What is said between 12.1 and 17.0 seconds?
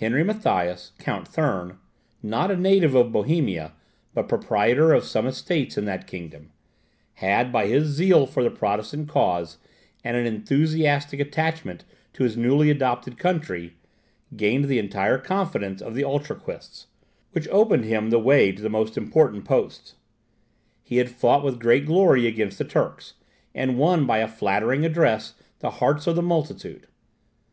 to his newly adopted country, gained the entire confidence of the Utraquists,